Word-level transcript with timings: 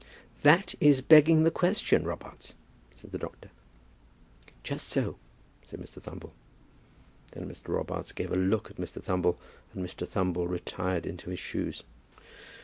"That 0.41 0.73
is 0.79 0.99
begging 1.01 1.43
the 1.43 1.51
question, 1.51 2.05
Robarts," 2.05 2.55
said 2.95 3.11
the 3.11 3.19
doctor. 3.19 3.51
"Just 4.63 4.87
so," 4.87 5.17
said 5.63 5.79
Mr. 5.79 6.01
Thumble. 6.01 6.33
Then 7.33 7.47
Mr. 7.47 7.67
Robarts 7.67 8.11
gave 8.11 8.31
a 8.31 8.35
look 8.35 8.71
at 8.71 8.77
Mr. 8.77 8.99
Thumble, 8.99 9.37
and 9.75 9.85
Mr. 9.85 10.07
Thumble 10.07 10.47
retired 10.49 11.05
into 11.05 11.29
his 11.29 11.37
shoes. 11.37 11.83